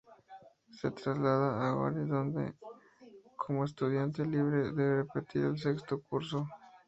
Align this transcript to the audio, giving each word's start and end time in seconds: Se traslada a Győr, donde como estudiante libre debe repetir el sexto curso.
Se 0.79 0.89
traslada 0.89 1.49
a 1.63 1.75
Győr, 1.91 2.07
donde 2.15 2.43
como 3.41 3.59
estudiante 3.65 4.25
libre 4.25 4.71
debe 4.79 5.01
repetir 5.03 5.43
el 5.45 5.59
sexto 5.59 6.01
curso. 6.09 6.47